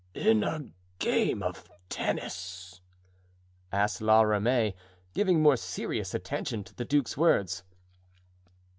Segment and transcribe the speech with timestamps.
[0.15, 0.65] "In a
[0.97, 2.81] game of tennis?"
[3.71, 4.73] asked La Ramee,
[5.13, 7.61] giving more serious attention to the duke's words.